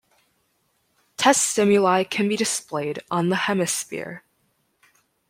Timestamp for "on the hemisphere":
3.11-4.23